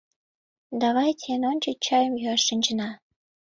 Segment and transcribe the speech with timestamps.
[0.83, 2.89] Давайте эн ончыч чайым йӱаш шинчына.